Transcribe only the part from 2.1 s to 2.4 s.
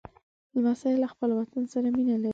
لري.